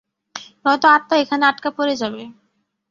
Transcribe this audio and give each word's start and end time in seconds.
নয়ত 0.63 0.83
আত্মা 0.95 1.15
এখানে 1.23 1.43
আটকা 1.47 1.69
পড়ে 1.77 1.93
যাবে। 2.01 2.23